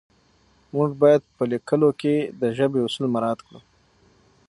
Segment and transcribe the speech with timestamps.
[0.73, 3.59] موږ باید په لیکلو کې د ژبې اصول مراعت کړو